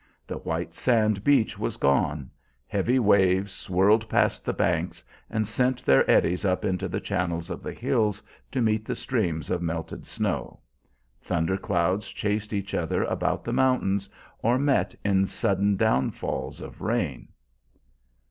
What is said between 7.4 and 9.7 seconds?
of the hills to meet the streams of